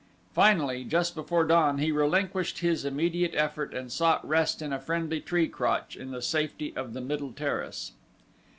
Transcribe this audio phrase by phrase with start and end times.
[0.33, 5.19] Finally, just before dawn, he relinquished his immediate effort and sought rest in a friendly
[5.21, 7.91] tree crotch in the safety of the middle terrace.